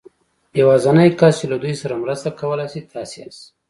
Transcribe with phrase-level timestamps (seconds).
[0.61, 3.43] يوازېنی کس چې له دوی سره مرسته کولای شي تاسې ياست.